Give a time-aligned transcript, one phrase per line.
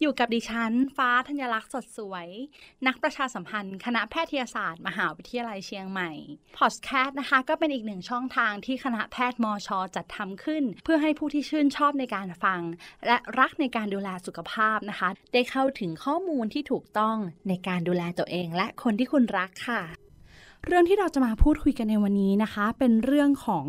[0.00, 2.28] อยู่กับดิฉัน ฟ้าธัญลักษณ์สดสวย
[2.86, 6.10] นักประชาสัมพันธ์ คณะแพทยศาสตร์ มหาวิทยาลัยเชียงใหม่
[6.58, 12.60] พอดแคสต์นะคะ ก็เป็นอีกหนึ่งช่องทางที่คณะแพทย์มอชอจัดทำขึ้น เพื่อให้ผู้ที่ชื่นชอบในการฟัง
[13.06, 17.16] และรักในการดูแลสุขภาพนะคะ ได้เข้าถึงข้อมูลที่ถูกต้อง
[17.48, 19.82] ในการดูแลตัวเอง และคนที่คุณรักค่ะ
[20.66, 23.66] เรื่องที่เราจะมาพูดคุยกันในวันนี้นะคะ เป็นเรื่องของ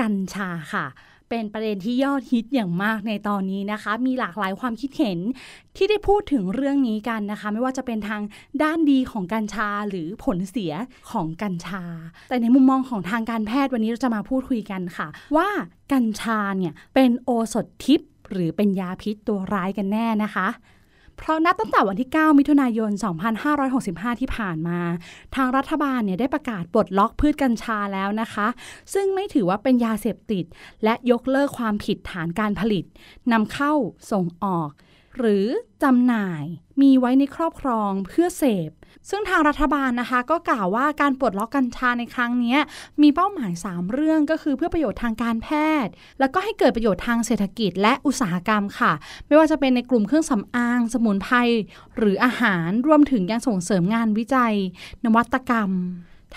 [0.00, 0.86] กัญชาค่ะ
[1.30, 5.18] เป็นประเด็นที่ยอดฮิตอย่างมากในตอนนี้นะคะ มีหลากหลายความคิดเห็น
[5.76, 8.22] ที่ได้พูดถึงเรื่องนี้กันนะคะ ไม่ว่าจะเป็นทาง
[8.62, 10.72] ด้านดีของกัญชาหรือผลเสีย
[11.10, 11.84] ของกัญชา
[12.28, 15.48] แต่ในมุมมองของทางการแพทย์วันนี้เราจะมาพูดคุยกันค่ะ ว่า
[15.92, 20.48] กัญชาเนี่ยเป็นโอสถทิพย์หรือเป็นยาพิษตัวร้ายกันแน่นะคะ
[21.20, 22.90] เพราะนับตั้งแต่วันที่ 9 มิถุนายน
[23.56, 24.80] 2565 ที่ผ่านมา
[25.36, 28.48] ทางรัฐบาลเนี่ยได้ประกาศปลดล็อกพืชกัญชาแล้วนะคะ
[28.94, 30.44] ซึ่งไม่ถือว่าเป็นยาเสพติด
[30.84, 32.84] และยกเลิกความผิดฐานการผลิต
[33.32, 33.72] นำเข้า
[34.12, 34.70] ส่งออก
[35.16, 35.46] หรือ
[35.82, 36.44] จำหน่าย
[36.80, 38.70] มีไว้ในครอบครองเพื่อเสพ
[39.10, 42.56] ซึ่งทางรัฐบาลนะคะ ก็กล่าวว่าการปลดล็อกกัญชาในครั้งนี้
[43.02, 45.48] มีเป้าหมาย 3 เรื่องก็คือเพื่อประโยชน์ทางการแพ
[45.84, 48.92] ทย์ แล้วก็ให้เกิดประโยชน์ทางเศรษฐกิจและอุตสาหกรรมค่ะ
[49.26, 51.36] ไม่ว่าจะเป็นในกลุ่มเครื่องสำอาง สมุนไพร
[51.96, 54.54] หรืออาหารรวมถึงยังส่งเสริมงานวิจัย
[55.04, 55.70] นวัตกรรม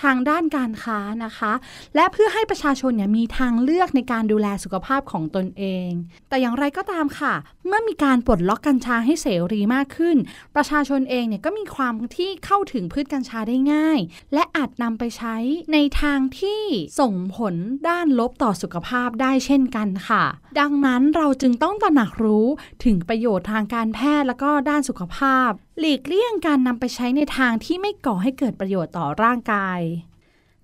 [0.02, 1.52] ทางด้านการค้านะคะ
[1.94, 5.90] และเพื่อให้ประชาชนเนี่ยมีทางเลือกในการดูแลสุขภาพของตนเอง
[6.28, 7.34] แต่อย่างไรก็ตามค่ะ
[7.66, 10.16] เมื่อมีการปลดล็อกกัญชาให้เสรีมากขึ้น
[10.56, 13.98] ประชาชนเองเนี่ยก็มีความที่เข้าถึงพืชกัญชาได้ง่าย
[14.34, 15.36] และอาจนำไปใช้
[15.72, 16.62] ในทางที่
[17.00, 17.54] ส่งผล
[17.88, 20.24] ด้านลบต่อสุขภาพได้เช่นกันค่ะ
[20.60, 22.46] ดังนั้นเราจึงต้องตระหนักรู้
[22.84, 29.80] ถึงประโยชน์ทางการแพทย์แล้วก็ด้านสุขภาพหลีกเลี่ยงการนำไปใช้ในทางที่ไม่ก่อให้เกิดประโยชน์ต่อร่างกาย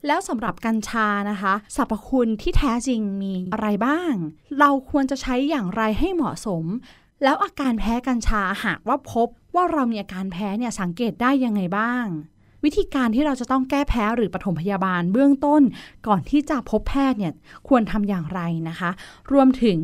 [0.06, 4.12] แล้วสำหรับกัญชานะคะสรรพคุณที่แท้จริงมีอะไรบ้าง
[4.58, 6.64] เราควรจะใช้อย่างไรให้เหมาะสม
[7.22, 12.04] แล้วอาการแพ้กัญชาหากว่าพบว่าเรามีอาการแพ้เนี่ยสังเกตได้ยังไงบ้าง
[12.64, 15.62] วิธีการที่เราจะต้องแก้แพ้หรือปฐมพยาบาลเบื้องต้น
[16.06, 17.32] ก่อนที่จะพบแพทย์เนี่ย
[17.68, 18.90] ควรทำอย่างไรนะคะ
[19.32, 19.80] รวมถึง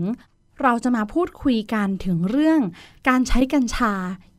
[0.63, 2.61] เราจะมาพูดคุยกันถึงเรื่อง
[3.09, 3.93] การใช้กัญชา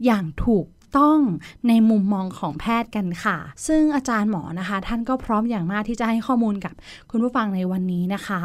[0.06, 0.66] อย่างถูก
[0.98, 1.20] ต้อง
[1.68, 3.38] ในมุมมองของแพทย์กันค่ะ
[3.68, 6.74] ซึ่งอาจารย์หมอนะคะ ท่านก็พร้อมอย่างมากที่จะให้ข้อมูลกับ
[7.12, 8.42] คุณผู้ฟังในวันนี้นะคะ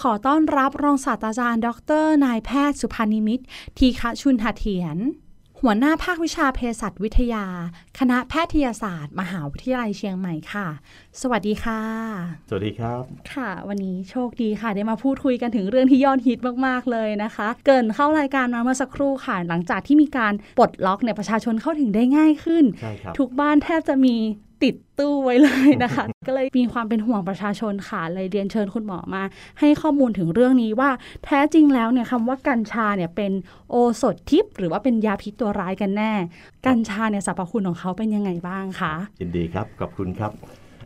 [0.00, 1.68] ขอต้อนรับรองศาสตราจารย์ ด
[2.02, 3.40] ร นายแพทย์สุพานิมิต
[3.78, 4.98] ทีฆชุนหเถียน
[5.66, 7.46] หัวหน้าภาควิชาเภสัชวิทยา
[7.98, 10.68] คณะแพทยศาสตร์ มหาวิทยาลัยเชียงใหม่ค่ะ
[11.22, 11.80] สวัสดีค่ะ
[12.48, 13.02] สวัสดีครับ
[13.34, 24.16] ค่ะ วันนี้โชคดีค่ะ ได้มาพูดคุยกันถึงเรื่องที่ยอดฮิตมาก ๆ เลยนะคะ เกรินเข้ารายการมาเมื่อสักครู่ค่ะ หลังจากที่มีการปลดล็อกเนี่ยประชาชนเข้าถึงได้ง่ายขึ้นใช่ครับทุกบ้านแทบจะมี
[24.62, 29.22] ติดตู้ไว้เลยนะคะ ก็เลยมีความเป็นห่วงประชาชนค่ะ เลยเรียนเชิญคุณหมอมา
[29.60, 30.90] ให้ข้อมูลถึงเรื่องนี้ว่า
[31.24, 33.32] แท้จริงแล้วเนี่ยคำว่ากัญชาเนี่ยเป็น
[33.70, 36.12] โอสถทิพย์หรือว่าเป็นยาพิษตัวร้ายกันแน่
[36.66, 40.32] กัญชาเนี่ยสรรพคุณของเขาเป็นยังไงบ้างคะยินดีครับขอบคุณครับ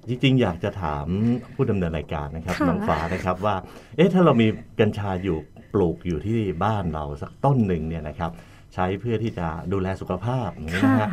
[0.09, 1.07] จริงๆ อยากจะถาม
[1.55, 3.57] ผู้ดำเนินรายการนะครับค่ะน้องฟ้านะครับว่า
[3.97, 4.47] เอ๊ะถ้าเรามี
[4.81, 5.39] กัญชาอยู่
[5.75, 8.31] ปลูกอยู่ที่บ้านเราสักต้นหนึ่งเนี่ยนะครับ
[8.75, 11.11] ใช้เพื่อที่จะดูแลสุขภาพอย่างนี้นะฮะ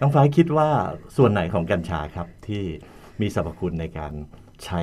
[0.00, 0.68] น้องฟ้าคิดว่า
[1.16, 2.62] ส่วนไหนของกัญชาครับที่
[3.20, 4.12] มีสรรพคุณในการ
[4.64, 4.82] ใช้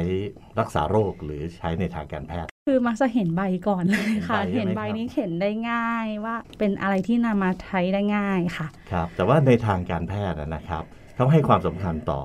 [0.59, 10.83] รักษาโรคหรือใช้ในทางการแพทย์ คือมักจะเห็นใบก่อนเลยค่ะ เห็เห็นนใบใบใช่ไหมครับนี้เห็นได้ง่ายว่าเป็นอะไรที่นำมาใช้ได้ง่ายค่ะ ครับ แต่ว่าในทางการแพทย์นะครับ
[11.16, 12.19] เขาให้ความสำคัญต่อ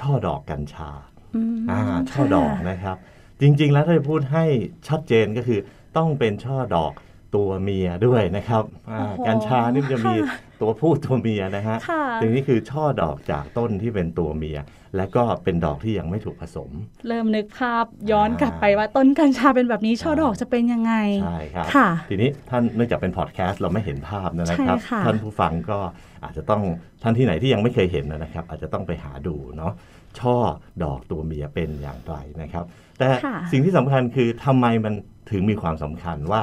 [0.00, 0.90] ช่อดอกกัญชา
[1.34, 1.80] อืมอ่า
[2.10, 2.96] ช่อดอกค่ะนะครับ
[3.40, 4.44] จริง ๆ แล้วถ้าจะพูดให้
[4.88, 5.60] ชัดเจนก็คือ
[5.96, 6.92] ต้องเป็นช่อดอก
[7.36, 14.58] ตัวเมียด้วยนะครับอ่าโอ้โหกัญชานี่มันจะมีค่ะตัวผู้ตัวเมียนะฮะค่ะทีนี้คือช่อดอกจากต้นที่เป็นตัวเมีย
[14.96, 16.70] และก็เป็นดอกที่ยังไม่ถูกผสม
[17.08, 20.94] เริ่มนึกภาพย้อนกลับไปว่าต้นกัญชาเป็นแบบนี้ช่อดอกจะเป็นยังไง
[21.24, 25.78] ใช่ครับค่ะทีนี้ท่านเนื่องจากเป็นพอดแคสต์เราไม่เห็นภาพนะครับใช่ค่ะท่านผู้ฟังก็
[26.22, 26.62] อาจจะต้อง
[27.02, 29.72] ท่านที่ไหนที่ยังไม่เคยเห็นนะครับ อาจจะต้องไปหาดูเนาะ
[30.20, 30.36] ช่อ
[30.84, 32.64] ดอกตัวเมียเป็นอย่างไรนะครับ
[32.98, 34.94] แต่ค่ะสิ่งที่สำคัญคือทำไมมัน
[35.30, 36.42] ถึงมีความสำคัญว่า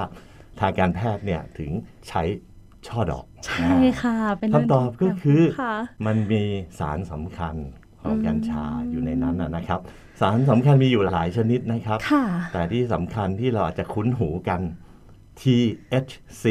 [0.60, 1.72] ทางการแพทย์เนี่ยถึง
[2.08, 2.24] ใช้
[2.88, 5.76] ช่อดอก ใช่ค่ะเป็นคำตอบก็คือค่ะ
[6.06, 6.44] มันมี
[6.80, 7.56] สารสำคัญ
[8.02, 9.80] ของอืมกัญชาอยู่ในนั้นนะนะครับ
[10.22, 14.62] สารสำคัญมีอยู่หลายชนิดนะครับค่ะแต่ที่สำคัญที่เราอาจจะคุ้นหูกัน
[15.42, 16.46] THC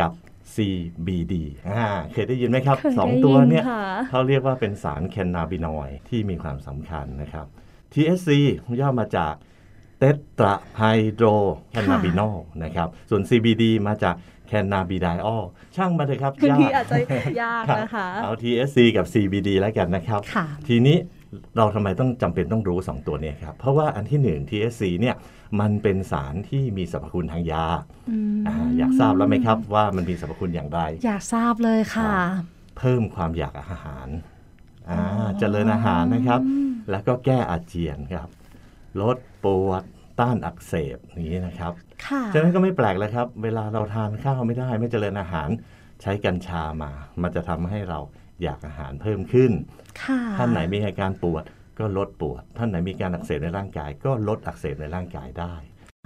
[0.00, 0.10] กับ
[0.54, 1.34] CBD
[1.68, 7.46] อ่าเคยได้ยินไหมครับเคยสองได้ตัวยินเนี่ยค่ะเขาเรียกว่าเป็นสารแคนนาบินอยด์ที่มีความสำคัญนะครับ
[7.92, 8.28] THC
[8.80, 9.34] ย่อมาจาก
[9.98, 10.04] เต
[10.38, 10.82] ตราไฮ
[11.14, 11.26] โดร
[11.70, 14.14] แคนนาบินอลนะครับ ส่วน CBD มาจาก
[14.46, 15.44] แคนนาบิไดออล
[15.76, 16.96] ช่างมาเลยครับบางทียากอาจจะ
[17.42, 20.96] ยากรับนะคะ เอา THC กับ CBD แล้วกันนะครับค่ะทีนี้
[21.56, 25.16] เราทำไมต้องจำเป็นต้องรู้ 2 ตัวเนี้ครับ เพราะว่าอันที่ 1 THC เนี่ย
[25.60, 27.64] มันเป็นสารที่มีสรรพคุณทางยา
[28.10, 32.12] อืมอาอยากทราบแล้วไหมครับว่ามันมีสรรพคุณอย่างไร อยากทราบเลยค่ะ
[32.78, 34.08] เพิ่มความอยากอาหาร
[34.88, 36.40] อ่าอ๋อเจริญอาหารนะครับ
[36.90, 38.28] แล้วก็แก้อาเจียนครับ
[39.00, 39.82] ลดปวด
[40.20, 41.72] ต้านอักเสบอย่างนี้นะครับ
[42.06, 45.48] ค่ะฉะนั้นก็ไม่แปลกเลยครับ เวลาเราทานข้าวไม่ได้ไม่เจริญอาหาร
[46.02, 46.90] ใช้กัญชามา
[47.22, 47.98] มันจะทำให้เรา
[48.42, 49.52] อยากอาหารเพิ่มขึ้น
[50.02, 51.44] ค่ะท่านไหนมีอาการปวด
[51.78, 55.54] ก็ลดปวด ท่านไหนมีการอักเสบในร่างกาย ก็ลดอักเสบในร่างกายได้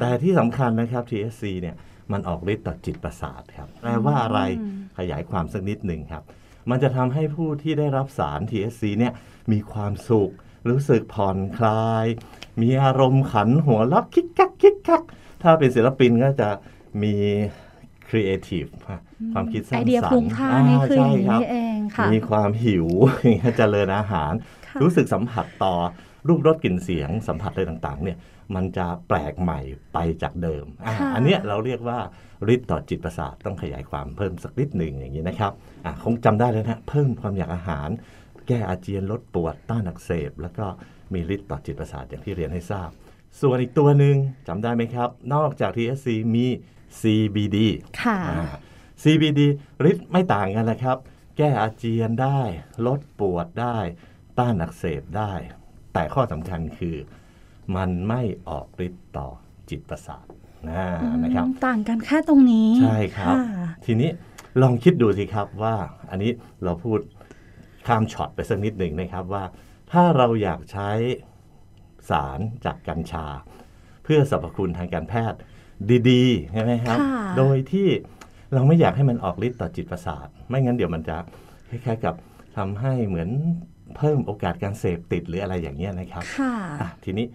[0.00, 1.76] แต่ที่สำคัญนะครับ THC เนี่ย
[2.12, 6.22] มันออกฤทธิ์ต่อจิตประสาทครับแปลว่าอะไรอืมขยายความสักนิดหนึ่งครับ
[6.70, 9.12] มันจะทำให้ผู้ที่ได้รับสาร THC เนี่ย
[9.52, 10.32] มีความสุข
[10.69, 12.06] รู้สึกผ่อนคลาย
[12.62, 15.02] มีอารมณ์ขันหัวเราะคิกคักคิกคัก
[15.42, 16.50] ถ้าเป็นศิลปินก็จะ
[17.02, 17.14] มี
[17.63, 17.63] ค
[18.16, 18.64] รีเอทีฟ
[19.34, 22.87] ความคิดสร้าไองเดียสรรฟุ้งค์ซ่านนี่คือใช่อย่างครับนี้เองค่ะมีความหิว
[23.56, 24.32] เจริญอาหาร
[24.66, 25.75] ค่ะรู้สึกสัมผัสต่อ
[26.28, 28.19] รูปรสกลิ่นเสียงสัมผัสอะไรต่างๆ เนี่ย
[28.55, 29.61] มันจะแปลกใหม่
[29.93, 31.99] ไปจากเดิมอะค่ะอันเนี้ยเราเรียกว่า
[32.55, 35.52] ฤทธิ์ต่อจิตประสาทต้องขยายความเพิ่มสักนิดหนึ่งอย่างนี้นะครับ
[35.84, 37.88] อะคงจำได้แล้วนะเพิ่มความอยากอาหาร
[38.49, 40.67] แก้อาเจียนลดปวดต้านอักเสบ แล้วก็
[41.12, 42.90] มีฤทธิ์ต่อจิตประสาทอย่างที่เรียนให้ทราบ
[43.40, 44.16] ส่วนอีกตัวหนึ่ง
[44.48, 46.46] จำได้ไหมครับ นอกจาก THC มี
[47.00, 47.58] CBD
[48.02, 48.44] ค่ะอ่า
[49.02, 49.40] CBD
[49.90, 50.98] ฤทธิ์ไม่ต่างกันเลยครับ
[51.36, 52.40] แก้อาเจียนได้
[52.86, 53.78] ลดปวดได้
[54.38, 55.32] ต้านอักเสบได้
[55.92, 56.96] แต่ข้อสำคัญคือ
[57.76, 59.28] มันไม่ออกฤทธิ์ต่อ
[59.70, 60.26] จิตประสาท
[60.69, 60.84] นะ
[61.25, 64.10] นะครับต่างกันแค่ตรงนี้ ใช่ครับะทีนี้
[64.62, 65.75] ลองคิดดูสิครับว่า
[66.10, 66.31] อันนี้
[66.64, 66.98] เราพูด
[67.86, 69.44] ข้ามช็อตไปสักนิดหนึ่งนะครับว่า
[69.92, 70.90] ถ้าเราอยากใช้
[72.10, 73.26] สารจากกัญชา
[74.04, 75.38] เพื่อสรรพคุณทางการแพทย์
[76.10, 77.88] ดีๆใช่ไหมครับค่ะโดยที่
[78.54, 81.16] เราไม่อยากให้มันออกฤทธิ์ต่อจิตประสาท ไม่งั้นเดี๋ยวมันจะ
[81.68, 82.14] คล้ายๆกับ
[82.56, 83.28] ทำให้เหมือน
[83.96, 87.26] เพิ่มโอกาสการเสพติดหรืออะไรอย่างเงี้ยนะครับค่ะอะทีนี้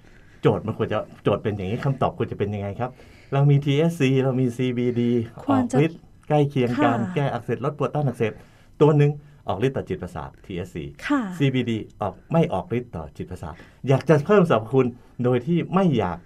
[0.42, 2.92] โจทย์มันควรจะโจทย์เป็นอย่างนี้คำตอบควรจะเป็นยังไงครับ
[3.34, 5.02] เรามี TSC เรามี CBD
[5.44, 8.32] คอวรอกจะฤทธิ์ใกล้เคียงกันค่ะแก้อักเสบลดปวดต้านอักเสบ
[8.82, 9.12] ตัวหนึ่ง
[9.50, 13.54] ออกฤทธิ์ต่อจิตประสาท TSC ค่ะ CBD ออกไม่ออกฤทธิ์ต่อจิตประสาท
[13.88, 14.88] อยากจะเพิ่มสรรพคุณ
[15.24, 16.20] โดยที่ไม่อยาก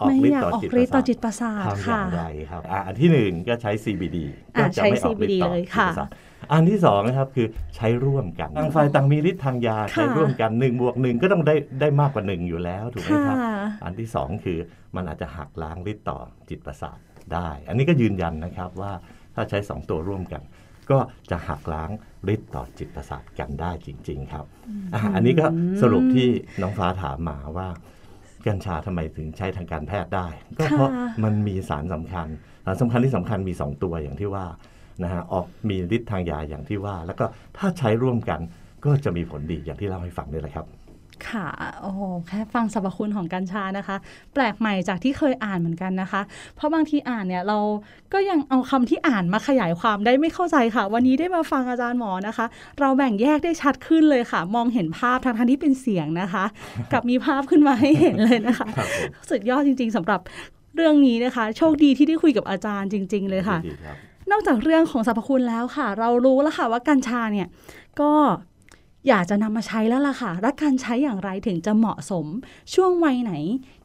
[0.00, 4.18] ออกไม่ฤทอธิ์ยากต่อออกจิตปฤระทธิ์ต่สาอทจิตประสาททำอค่ะย่างไรครับอะอันที่หนึ่งก็ใช้ CBD
[4.58, 6.08] ก็อะจะใช้ไม่ออกฤทธิ์ต่อ CBD เลยจิตค่ะประสาท
[6.52, 7.46] อันที่สองนะครับคือ
[7.76, 13.38] ใช้ร่วมกันต่างฝ่ายต่างมีฤทธิ์ทางยาใช้ร่วมกันหนึ่งบวกหนึ่งก็ต้องได้ได้มากกว่าหนึ่งอยู่แล้วถูกไหมค่ะครับ
[13.84, 14.58] อันที่สองคือ
[14.96, 16.18] มันอาจจะหักล้างฤทธิ์ต่อ
[16.48, 16.98] จิตประสาท
[17.34, 18.92] ได้ อันนี้ก็ยืนยันนะครับว่า
[19.34, 20.42] ถ้าใช้สองตัวร่วมกัน
[20.90, 20.98] ก็
[21.30, 21.90] จะหักล้าง
[22.34, 24.44] ฤทธิ์ต่อจิตประสาทกันได้จริง ๆ ครับ
[24.94, 25.46] อะอันนี้ก็
[25.82, 26.28] สรุปที่
[26.62, 27.68] น้องฟ้าถามมาว่า
[28.46, 30.26] กัญชาทำไมถึงใช้ทางการแพทย์ได้
[30.58, 32.28] ก็เพราะค่ะมันมีสารสำคัญ
[32.64, 34.46] สารสำคัญที่สำคัญมี 2 ตัวอย่างที่ว่า
[35.02, 37.24] นะฮะออกมีฤทธิ์ทางยาอย่างที่ว่า แล้วก็
[37.58, 38.40] ถ้าใช้ร่วมกัน
[38.84, 40.66] ก็จะมีผลดีอย่างที่เล่าให้ฟังนี่แหละครับ
[41.30, 41.48] ค่ะ
[41.80, 43.96] โอ้โหแค่ฟังสรรพคุณของกัญชานะคะ
[44.34, 46.20] แปลกใหม่จากที่เคยอ่านเหมือนกันนะคะ
[46.56, 47.58] เพราะบางทีอ่านเนี่ยเรา
[48.12, 52.46] ก็ยังเอาคำที่อ่านมาขยายความได้ไม่เข้าใจค่ะ วันนี้ได้มาฟังอาจารย์หมอนะคะ
[52.80, 56.44] เราแบ่งแยกได้ชัดขึ้นเลยค่ะ มองเห็นภาพทางทางที่เป็นเสียงนะคะ
[56.92, 60.20] กับมีภาพขึ้นมาให้เห็นเลยนะคะครับผมสุดยอดจริง ๆสำหรับ
[60.76, 63.96] เรื่องนี้นะคะ โชคดีที่ได้คุยกับอาจารย์จริง ๆ เลยค่ะดีครับ
[64.30, 67.48] นอกจากเรื่องของสรรพคุณแล้วค่ะ เรารู้แล้วค่ะว่ากัญชาเนี่ย
[68.00, 68.10] ก็
[69.08, 72.26] อยากจะนำมาใช้แล้วล่ะค่ะ และการใช้อย่างไรถึงจะเหมาะสม
[72.74, 73.32] ช่วงวัยไหน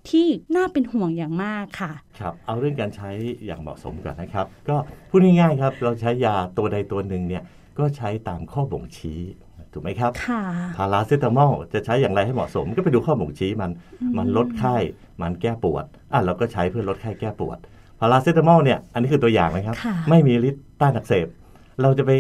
[0.09, 3.09] ที่น่าเป็นห่วงอย่างมากค่ะ ครับ เอาเรื่องการใช้
[3.45, 4.75] อย่างเหมาะสมก่อนนะครับ ก็
[5.09, 7.43] พูดง่ายๆครับ เราใช้ยาตัวใดตัวหนึ่งเนี่ย
[7.79, 9.19] ก็ใช้ตามข้อบ่งชี้
[9.73, 10.43] ถูกไหมครับค่ะ
[10.77, 13.71] พาราเซตามอลจะใช้อย่างไรให้เหมาะสม ก็ไปดูข้อบ่งชี้มัน
[14.17, 14.75] มันลดไข้
[15.21, 17.57] มันแก้ปวด อะเราก็ใช้เพื่อลดไข้แก้ปวด
[17.99, 21.27] พาราเซตามอลเนี่ย อันนี้คือตัวอย่างนะครับค่ะไม่มีฤทธิ์ต้านอักเสบ
[21.81, 22.11] เราจะไป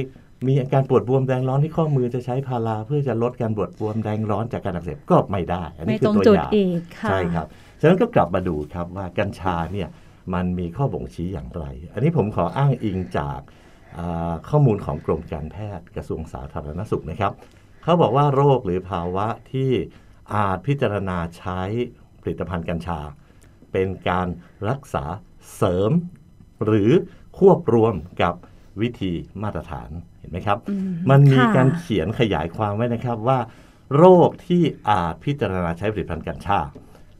[0.47, 7.47] มีอาการปวดบวมแดงร้อนที่ข้อมือจะใช้พาราเพื่อจะลดการปวดบวมแดงร้อนจากการอักเสบก็ไม่ได้ อันไม่นี้คืตรองตัวจุดอย่างอีกค่ะใช่ครับ
[7.81, 9.89] ฉะนั้นก็กลับมาดูครับว่ากัญชาเนี่ย
[10.33, 13.39] มันมีข้อบ่งชี้อย่างไร อันนี้ผมขออ้างอิงจาก
[13.97, 17.31] อ่าข้อมูลของกรมการแพทย์กระทรวงสาธารณสุขนะครับ
[17.83, 19.71] เขาบอกว่าโรคหรือภาวะที่
[20.35, 21.61] อาจพิจารณาใช้
[22.21, 22.99] ผลิตภัณฑ์กัญชา
[23.71, 24.27] เป็นการ
[24.69, 25.05] รักษา
[25.55, 25.91] เสริม
[26.65, 26.91] หรือ
[27.39, 28.35] ควบรวมกับ
[28.81, 29.11] วิธี
[29.43, 33.39] มาตรฐานเห็นไหมครับอืมมันมีค่ะการเขียนขยายความไว้นะครับว่า
[33.97, 36.59] โรคที่อาจพิจารณาใช้ผลิตภัณฑ์กัญชา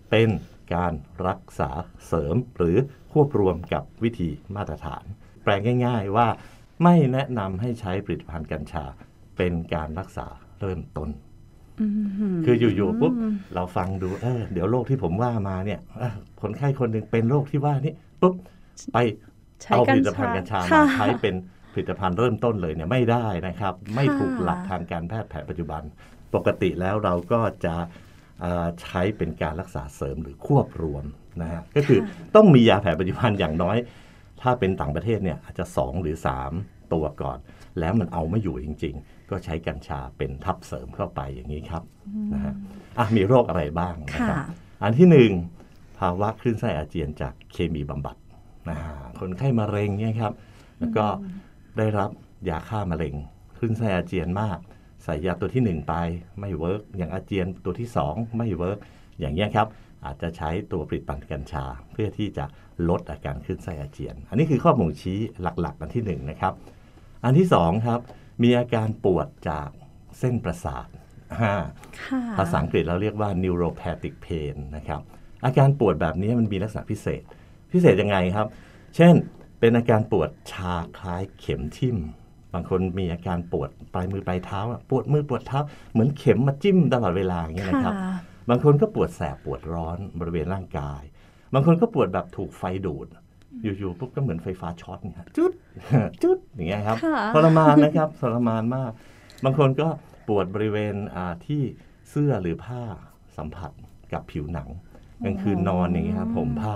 [0.10, 0.30] เป็น
[0.76, 0.94] การ
[1.28, 1.70] รักษา
[2.08, 2.78] เสริมหรือ
[3.12, 5.04] ควบรวมกับวิธีมาตรฐาน
[5.44, 5.52] แปล
[5.86, 6.28] ง่ายๆว่า
[6.84, 8.86] ไม่แนะนำให้ใช้ผลิตภัณฑ์กัญชา
[9.38, 10.28] เป็นการรักษา
[10.60, 11.10] เริ่มต้น
[11.82, 13.14] อืมคืออยู่ๆปุ๊บ
[13.56, 18.36] เราฟังดูเออเดี๋ยวโรคที่ผมว่ามาเนี่ยเอ้อคนไข้คนหนึ่งเป็นโรคที่ว่านี้ปุ๊บ
[18.94, 19.04] ไปใช้
[19.68, 21.36] เอาผกัญลิตภัณฑ์กัญชาค่ะมาใช้เป็น
[21.74, 25.82] ผลิตภัณฑ์เริ่มต้นเลยเนี่ยไม่ได้นะครับ ไม่ถูกค่ะหลักทางการแพทย์แผนปัจจุบัน
[26.36, 27.76] ปกติแล้วเราก็จะ
[28.42, 31.06] เอ่อใช้เป็นการรักษาเสริมหรือควบรวม
[31.42, 32.00] นะฮะก็คือ
[32.36, 33.78] ต้องมียาแผนปัจจุบันอย่างน้อย
[34.42, 36.16] ถ้าเป็นต่างประเทศเนี่ยอาจจะ 2 หรือ
[36.54, 37.38] 3 ตัวก่อน
[37.80, 41.84] แล้วมันเอาไม่อยู่จริง ๆ ก็ใช้กัญชาเป็นตัวเสริมเข้าไปอย่างนี้ครับ
[42.34, 42.54] นะฮะ
[43.00, 44.44] อะมีโรคอะไรบ้างนะครับค่ะ
[44.84, 45.32] อันที่หนึ่ง
[46.00, 48.16] ภาวะคลื่นไส้อาเจียนจากเคมีบำบัด
[48.70, 48.80] อ่า
[49.22, 50.34] คนไข้มะเร็งเนี่ยครับ
[50.80, 51.06] แล้วก็
[51.78, 52.10] ได้รับ
[52.50, 53.16] ยาฆ่ามะเร็ง
[53.58, 54.60] คลื่นไส้อาเจียนมาก
[55.04, 55.94] ใส่ยาตัวที่หนึ่งไป
[56.40, 58.80] ไม่ work อย่างอาเจียนตัวที่สองไม่ work
[59.20, 59.68] อย่างเงี้ยครับ
[60.06, 62.46] อาจจะใช้ตัวผลิตภัณฑ์กัญชา เพื่อที่จะ
[62.90, 66.54] ลดอาการคลื่นไส้อาเจียน อันนี้คือข้อบ่งชี้หลักๆ อันที่หนึ่งนะครับ
[67.24, 68.00] อันที่สองครับ
[68.44, 69.70] มีอาการปวดจาก
[70.20, 70.88] เส้นประสาท
[71.34, 71.56] อ่า
[72.02, 75.02] ค่ะภาษาอังกฤษเราเรียกว่า neuropathic pain นะครับ
[75.46, 77.22] อาการปวดแบบนี้มันมีลักษณะพิเศษ
[77.72, 78.48] พิเศษยังไงครับ
[78.96, 79.16] เช่น
[79.60, 81.98] เป็นอาการปวดชาคล้ายเข็มทิ่ม
[82.54, 85.60] บางคนมีอาการปวดปลายมือปลายเท้าอะปวดมือปวดเท้า
[85.92, 88.14] เหมือนเข็มมาจิ้มตลอดเวลาอย่างเงี้ยนะครับค่ะ
[88.50, 91.02] บางคนก็ปวดแสบปวดร้อนบริเวณร่างกาย
[91.54, 93.08] บางคนก็ปวดแบบถูกไฟดูด
[93.64, 95.52] อยู่ๆปุ๊บก็เหมือนไฟฟ้าช็อตเนี่ยฮะจุด
[96.24, 98.92] จุดอย่างเงี้ยครับค่ะทรมานนะครับทรมานมาก
[99.44, 99.88] บางคนก็
[100.28, 101.62] ปวดบริเวณอ่าที่
[102.10, 102.82] เสื้อหรือผ้า
[103.38, 103.72] สัมผัส
[104.14, 104.68] กับผิวหนัง
[105.26, 106.76] กลางคืนนอนอย่างเงี้ยครับผมผ้า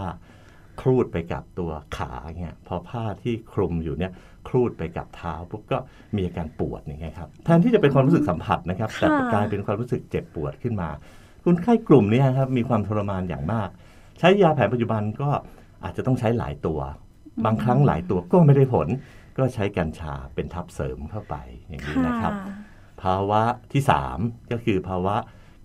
[0.81, 4.11] ครูดไปกับตัวขาเงี้ยพอผ้าที่คลุมอยู่เนี่ย
[4.47, 5.77] ครูดไปกับเท้าปุ๊บก็
[6.15, 10.89] มีอาการปวดอย่างเงี้ยครับแทนที่จะเป็นความรู้สึกสัมผัสนะครับแต่ค่ะกลายเป็นความรู้สึกเจ็บปวดขึ้นมา
[11.43, 13.69] คนไข้กลุ่มเนี้ครับมีความทรมานอย่างมาก
[14.19, 15.29] ใช้ยาแผนปัจจุบันก็
[15.83, 16.79] อาจจะต้องใช้หลายตัว
[17.45, 18.87] บางครั้งหลายตัวก็ไม่ได้ผล
[19.37, 21.35] ก็ใช้กัญชาเป็นทับเสริมเข้าไป
[21.67, 22.33] อย่างนี้นะครับ
[23.01, 23.83] ภาวะที่
[24.15, 25.15] 3 ก็คือภาวะ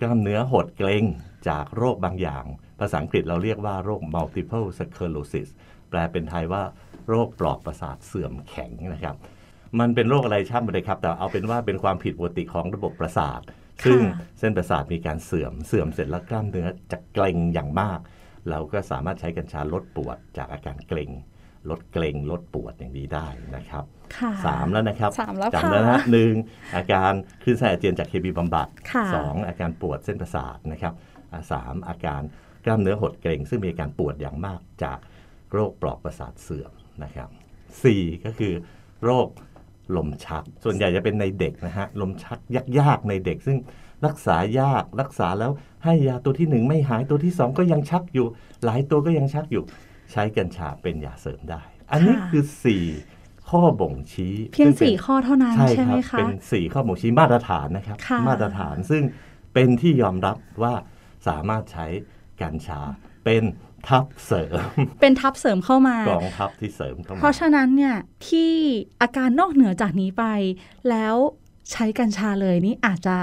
[0.01, 1.05] กล้ามเนื้อหดเกร็ง
[1.49, 2.45] จากโรคบางอย่าง
[2.81, 5.49] ภาษาอังกฤษเราเรียกว่าโรค multiple sclerosis
[5.91, 6.63] แปลเป็นไทยว่า
[7.09, 9.17] โรคปลอกประสาทเสื่อมแข็งนะครับ
[9.81, 13.41] มันเป็นโรคอะไรช่างมันเลยครับ แต่เอาเป็นว่าเป็นความผิดปกติของระบบประสาท
[13.87, 14.01] ซึ่ง
[14.39, 17.99] เส้นประสาทมีการเสื่อมเสื่อมเสร็จแล้วกล้ามเนื้อจะเกร็งอย่างมาก
[18.51, 21.11] เราก็สามารถใช้กัญชาลดปวดจากอาการเกร็ง
[21.71, 23.85] ลดเกร็งลดปวดอย่างนี้ได้นะครับ
[24.17, 26.33] ค่ะสามแล้วนะครับสามแล้วจำค่ะแล้วนะฮะหนึ่ง
[26.77, 30.95] อาการคลื่นไส้อาเจียนจากเคมีบำบัดค่ะสองอาการปวดเส้นประสาทนะครับ
[31.33, 32.23] อ่าสามอาการ
[32.65, 34.99] กล้ามเนื้อหดเกร็งซึ่งมีอาการปวดอย่างมากจาก
[35.53, 36.73] โรคปลอกประสาทเสื่อม
[37.05, 37.29] นะครับ
[37.85, 38.53] สี่ก็คือ
[39.05, 39.29] โรค
[39.97, 42.39] ลมชัก ส่วนใหญ่จะเป็นในเด็กนะฮะ ลมชัก
[42.79, 43.59] ยากๆในเด็ก ซึ่ง
[44.07, 45.53] รักษายากรักษาแล้ว
[45.85, 48.27] ให้ยาตัวที่หนึ่งไม่หายตัวที่สองก็ยังชักอยู่
[48.65, 49.63] หลายตัวก็ยังชักอยู่
[50.13, 52.85] ใช้กัญชาเป็นยาเสริมได้ อันนี้ค่ะคือสี่
[53.51, 59.03] ข้อบ่งชี้เพียงซึ่ป็นสี่ข้อเท่านั้นใช่ใช่คไหรัมบคะเป็นสี่ข้อบ่งชี้มาตรฐานนะครับค่ะมาตรฐานซึ่ง
[59.55, 60.75] เป็นที่ยอมรับว่า
[61.29, 61.87] สามารถใช้
[62.43, 62.81] กัญชา
[63.25, 63.45] เป็น
[63.89, 64.61] ทัพเสริม
[65.01, 67.97] เป็นทับเสริมเข้ามากองทัพที่เสริมเข้ามา เพราะฉะนั้นเนี่ย
[68.29, 68.53] ที่
[69.03, 70.25] อาการนอกเหนือจากนี้ไป
[70.91, 71.17] แล้ว
[71.73, 73.19] ใช้กัญชาเลยนี่อาจจะ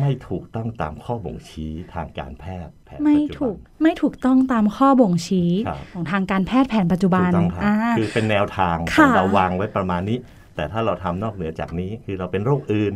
[0.00, 10.18] ไม่ถูกต้องตามข้อบ่งชี้ทางการแพทย์แผนไม่ปัจจุถูบักนไม่ถูกต้องตามข้อบ่งชี้ครับของทางการแพทย์แผนปัจจุบัถูนกต้องครับอ่าคือเป็นแนวทางขค่ะองเราวางไว้ประมาณนี้
[10.56, 12.92] แต่ถ้าเราทำนอกเหนือจากนี้คือเราเป็นโรคอื่น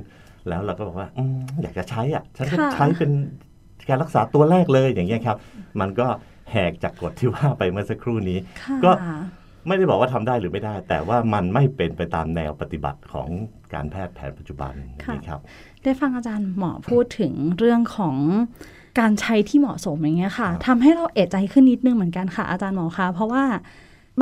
[0.48, 3.12] แล้วเราก็บอกว่าอมอยากจะใช้อะฉันก็ค่ะใช้เป็น
[3.88, 5.36] การรักษาตัวแรกเลยอย่างเงี้ยครับ
[5.80, 6.06] มันก็
[6.52, 8.90] แหกจากกฎที่ว่าไปเมื่อสักครู่นี้ค่ะก็
[9.66, 13.28] ไม่ได้บอกว่าทำได้หรือไม่ได้ แต่ว่ามันไม่เป็นไปตามแนวปฏิบัติของ
[13.74, 14.72] การแพทย์แผนปัจจุบัน
[15.14, 15.40] นี่ครับ
[15.82, 18.16] ได้ฟังอาจารย์หมอพูดถึงเรื่องของ
[19.00, 23.44] การใช้ที่เหมาะสมอย่างเงี้ยค่ะทำให้เราเอะใจขึ้นนิดนึงเหมือนกันค่ะอาจารย์หมอคะเพราะว่า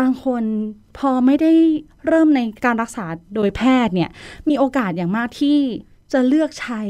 [0.00, 0.42] บางคน
[0.99, 1.52] พอไม่ได้
[2.06, 4.11] เริ่มในการรักษาโดยแพทย์เนี่ย
[4.49, 5.59] มีโอกาสอย่างมากที่
[6.14, 6.83] จะเลือกใช้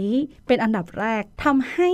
[0.46, 1.90] เป็นอันดับแรกทำให้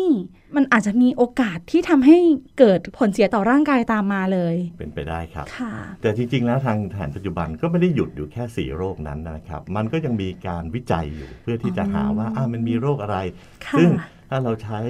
[0.56, 2.18] มันอาจจะมีโอกาสที่ทำให้
[2.58, 5.72] เกิดผลเสียต่อร่างกายตามมาเลย เป็นไปได้ครับค่ะ
[6.02, 13.18] แต่จริง ๆ แล้วทางแผนปัจจุบันก็ไม่ได้หยุดอยู่แค่สี่โรคนั้นนะครับ มันก็ยังมีการวิจัยอยู่เพื่อที่จะหาว่าอ่ามันมีโรคอะไร
[13.66, 13.90] ค่ะซึ่ง
[14.30, 14.80] ถ้าเราใช้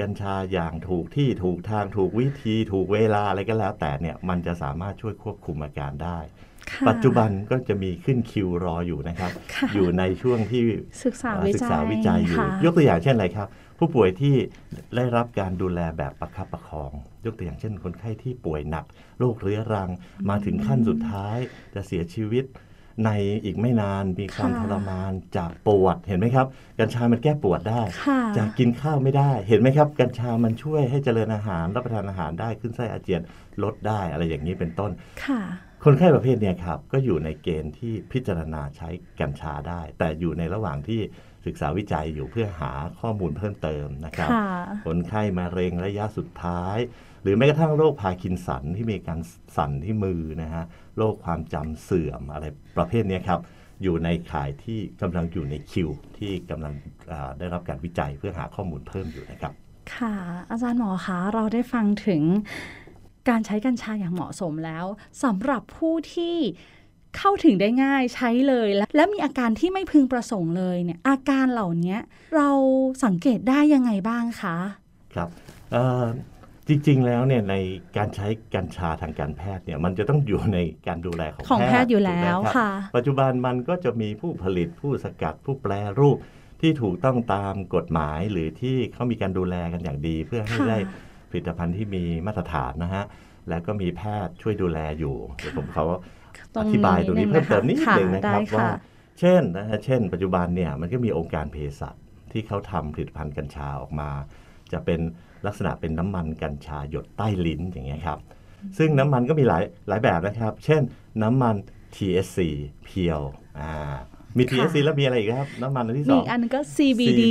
[0.00, 6.47] กัญชาอย่างถูกที่ถูกทางถูกวิธีถูกเวลาอะไรก็แล้วแต่เนี่ยมันจะสามารถช่วยควบคุมอาการได้ค่ะ
[6.88, 10.62] ปัจจุบันก็จะมีขึ้นคิวรออยู่นะครับค่ะอยู่ในช่วงที่
[11.04, 13.48] ศึกษาวิศึกจัยษาวิจัยอยู่ค่ะยกตัวอย่างเช่นอะไรครับ
[13.78, 14.34] ผู้ป่วยที่
[14.96, 16.92] ได้รับการดูแลแบบประคับประคอง
[17.24, 18.84] ยกตัวอย่างเช่น คนไข้ที่ป่วยหนัก
[19.18, 19.90] โรคเรื้อรัง
[20.30, 21.36] มาถึงขั้นสุดท้าย
[21.74, 22.44] จะเสียชีวิต
[23.06, 23.10] ใน
[23.44, 26.46] อีกไม่นานมีความค่ะทรมานจากปวดเห็นไหมครับ
[26.80, 33.22] กัญชามันแก้ปวดได้ค่ะจากกินข้าวไม่ได้เห็นไหมครับ กัญชามันช่วยให้เจริญอาหารรับประทานอาหารได้ขึ้นไส้อาเจียน
[33.62, 34.90] ลดได้อะไรอย่างนี้เป็นต้น
[35.80, 38.88] ค่ะคนไข้ประเภทเนี้ยครับก็อยู่ในเกณฑ์ที่พิจารณาใช้
[39.20, 41.00] กัญชาได้ แต่อยู่ในระหว่างที่
[41.46, 44.48] ศึกษาวิจัยอยู่เพื่อหาข้อมูลเพิ่มเติมนะครับค่ะ
[44.86, 46.76] คนไข้มะเร็งระยะสุดท้าย
[47.22, 49.20] หรือแม้กระทั่งโรคพาร์กินสันที่มีการ
[49.56, 50.64] สั่นที่มือนะฮะ
[50.96, 52.44] โรคความจำเสื่อมอะไร
[52.76, 53.40] ประเภทเนี้ยครับ
[53.82, 56.74] อยู่ในข่ายที่กำลังอยู่ในคิว ที่กำลัง
[57.12, 59.52] อ่าได้รับการวิจัยเพื่อหาข้อมูลเพิ่มอยู่นะครับ
[59.94, 60.14] ค่ะ
[60.50, 62.22] อาจารย์หมอคะเราได้ฟังถึง
[63.30, 64.84] การใช้กัญชาอย่างเหมาะสมแล้ว
[65.24, 66.36] สำหรับผู้ที่
[67.16, 71.96] เข้าถึงได้ง่ายใช้เลย และและมีอาการที่ไม่พึงประสงค์เลยเนี่ยอาการเหล่านี้
[72.36, 72.50] เรา
[73.04, 74.56] สังเกตได้ยังไงบ้างคะ
[75.14, 75.28] ครับ
[75.72, 76.04] เอ่อ
[76.68, 77.54] จริง ๆ แล้วเนี่ยใน
[77.96, 86.16] การใช้กัญชาทางการแพทย์เนี่ยมันจะต้องอยู่ในการดูแลของของแพทย์อยู่แล้วถูกไหมรับค่ะ ปัจจุบันมันก็จะมีผู้ผลิตผู้สกัดผู้แปรรูป
[86.60, 90.78] ที่ถูกต้องตามกฎหมายหรือที่เขามีการดูแลกันอย่างดีเพื่อให้ค่ะได้
[91.30, 93.04] ผลิตภัณฑ์ที่มีมาตรฐานนะฮะ
[93.48, 95.84] แล้วก็มีแพทย์ช่วยดูแลอยู่เดี๋ยวผมเขา
[96.60, 98.72] อธิบายตรงนี้เพิ่มเติมนิดหนึ่งนะครับได้ว่าค่ะ
[99.20, 101.94] เช่นนะฮะเช่น ปัจจุบันเนี่ยมันก็มีองค์การเภสัช
[102.32, 104.10] ที่เขาทำผลิตภัณฑ์กัญชาออกมา
[104.72, 105.00] จะเป็น
[105.46, 108.18] ลักษณะเป็นน้ำมันกัญชาหยดใต้ลิ้นอย่างเงี้ยครับ
[108.78, 110.82] ซึ่งน้ำมันก็มีหลายหลายแบบนะครับ เช่น
[111.22, 111.54] น้ำมัน
[111.94, 112.38] TSC
[112.84, 113.20] เพียว
[113.58, 113.96] อ่า
[114.36, 117.22] มีค่ะ TSC แล้วมีอะไรอีกครับ น้ำมันอันที่สมีองอีกอันก็ CBD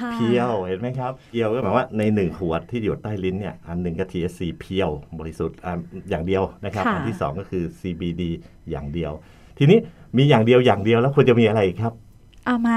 [0.00, 5.78] ค่ะเพียวเห็นไหมครับเพียวก็หมายว่าในหนึ่งขวดที่หยดใต้ลิ้นเนี่ยอันหนึ่งก็ TSC เพียวบริสุทธิ์อ่า
[6.10, 8.22] อย่างเดียวนะครับค่ะอันที่สองก็คือ CBD
[8.70, 9.12] อย่างเดียว
[9.58, 9.78] ทีนี้
[10.16, 11.92] มีอย่างเดียวอย่างเดียวแล้วควรจะมีอะไรอีกครับ
[12.46, 12.76] เอามา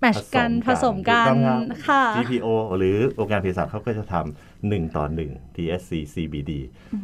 [0.00, 2.46] แมทช์กันผสมกัถูนต้องครับค่ะ GPO
[2.78, 6.52] หรือองค์การเภสัชเขาก็จะทำหนึ่งต่อหนึ่ง TSC CBD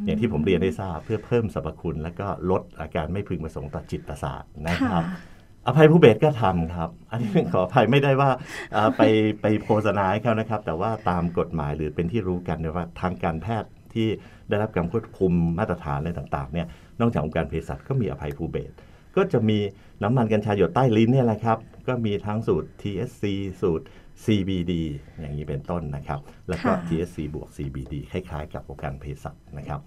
[0.04, 5.31] อย่างที่ผมเรียนได้ทราบเพื่อเพิ่มสรรพคุณ และก็ลดอาการไม่พึงประสงค์ต่อจิตประสาทนะครับค่ะ
[5.66, 8.30] อภัยผู้เบสก็ทำครับ อันนี้ขออภัยไม่ได้ว่า
[8.72, 9.02] เอ่อไป
[9.42, 14.08] ไปโฆษณาให้เขานะครับ แต่ว่าตามกฎหมายหรือเป็นที่รู้กันเนี่ยว่าทางการแพทย์ที่
[14.48, 16.66] ได้รับการควบคุมมาตรฐานอะไรต่างๆเนี่ย
[17.00, 18.72] นอกจากองค์การเภสัชก็มีอภัยผู้เบส
[19.16, 19.58] ก็จะมี
[20.02, 21.58] น้ำมันกัญชาหยดใต้ลิ้นเนี่ยแหละครับ
[21.88, 23.24] ก็มีทั้งสูตร TSC
[23.62, 23.86] สูตร
[24.24, 24.72] CBD
[25.20, 29.80] อย่างนี้เป็นต้นนะครับ แล้วก็ค่ะ TSC บวก CBD คล้ายๆ กับองค์การเภสัชนะครับ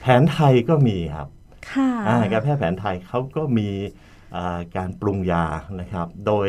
[0.00, 1.28] แผนไทยก็มีครับ
[1.70, 4.05] ค่ะอ่าการแพทย์แผนไทยเขาก็มีอ่า
[4.76, 5.44] การปรุงยา
[5.80, 6.48] นะครับ โดย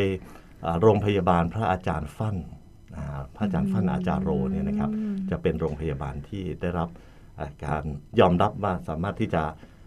[0.65, 2.37] อ่าโรงพยาบาลพระอาจารย์ฟั่น
[2.97, 4.89] อ่าพระอาจารย์ฟั่นอาจารย์โรเนี่ยนะครับ
[5.29, 6.89] จะเป็นโรงพยาบาลที่ได้รับ
[7.39, 7.83] อ่าการ
[8.19, 9.43] ยอมรับว่าสามารถที่จะ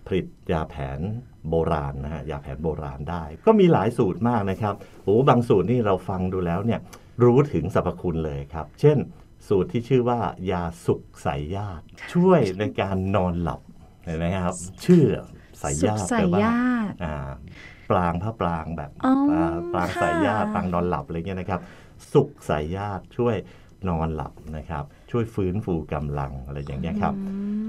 [0.06, 1.00] ผลิตยาแผน
[1.48, 6.80] โบราณนะฮะยาแผนโบราณได้ ก็มีหลายสูตรมากนะครับโอ้บางสูตรนี่เราฟังดูแล้วเนี่ย
[7.24, 8.98] รู้ถึงสรรพคุณเลยครับ เช่น
[9.48, 11.84] สูตรที่ชื่อว่ายาสุขใสยญาติ
[12.14, 13.60] ช่วยในการนอนหลับ
[14.04, 15.04] เห็นไหมครับ ชื่อ
[15.60, 17.30] ใสยสุญาขติใส่แปลว่าญาติอ่า
[17.90, 21.60] ปลางพระปลางแบบอ๋ออ่าปลางสายญาติค่ะปลางนอนหลับอะไรเงี้ยนะครับ
[22.12, 23.36] สุขสายญาติช่วย
[23.88, 27.14] นอนหลับนะครับ ช่วยฟื้นฟูกำลังอะไรอย่างเงี้ยครับ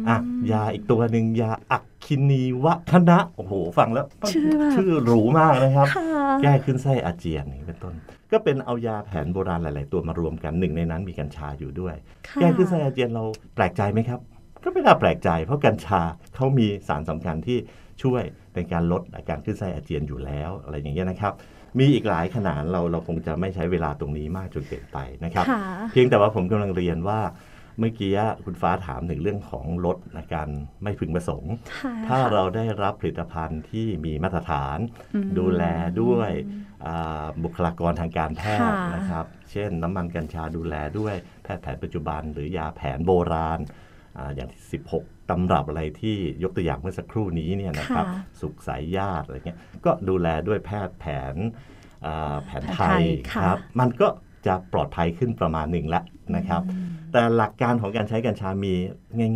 [0.08, 0.18] อะ
[0.52, 6.06] ยาอีกตัวหนึ่งยาอักคินีวะคณะโอ้โห ฟังแล้ว ชื่อแบบชื่อหรูมากนะครับค่ะ
[6.42, 7.94] แก้ขึ้นไส้อาเจียนอย่างนี้เป็นต้น
[8.32, 11.96] ก็เป็นเอายาแผนโบราณหลาย ๆ ตัวมารวมกันหนึ่งในนั้นมีกัญชาอยู่ด้วย
[12.28, 13.24] ค่ะแก้ขึ้นไส้อาเจียนเรา
[13.56, 14.20] แปลกใจไหมครับ
[14.64, 16.02] ก็ไม่น่าแปลกใจ เพราะกัญชา
[16.36, 17.58] เขามีสารสำคัญที่
[18.04, 18.24] ช่วย
[18.56, 21.34] ในการลดอาการขึ้นไส้อาเจียนอยู่แล้วอะไรอย่างเงี้ยนะครับ
[21.80, 27.22] มีอีกหลายขนาดเราเราคงจะไม่ใช้เวลาตรงนี้มากจนเกินไปนะครับค่ะเพียงแต่ว่าผมกำลังเรียนว่า
[27.80, 28.14] เมื่อกี้
[28.46, 30.48] คุณฟ้าถามถึงเรื่องของลดอาการ
[30.84, 34.78] ไม่พึงประสงค์ค่ะถ้าเราได้รับผลิตภัณฑ์ที่มีมาตรฐาน
[35.16, 35.64] อืมดูแล
[36.02, 36.32] ด้วย
[36.86, 43.60] อ่าบุคลากรทางการแพทย์ค่ะนะครับ เช่นน้ำมันกัญชาดูแลด้วยแพทย์แผนปัจจุบัน หรือยาแผนโบราณ
[44.18, 44.62] อาอย่างที่
[44.98, 51.36] 16 ตำรับอะไรที่ยกตัวอย่างเมื่อสักครู่นี้เนี่ยนะครับค่ะสุขสายญาติอะไรเงี้ยก็ดูแลด้วยแพทย์แผน
[52.06, 54.08] อ่าแผนไทแผนไทยยค่ะครับ มันก็
[54.48, 56.04] จะปลอดภัยขึ้นประมาณหนึ่งแล้ว
[56.36, 56.62] นะครับ
[57.12, 58.74] แต่หลักการของการใช้กัญชามี